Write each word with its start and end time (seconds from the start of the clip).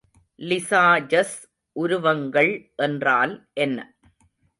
Lissajous 0.39 1.35
உருவங்கள் 1.75 2.51
என்றால் 2.75 3.33
என்ன? 3.57 3.77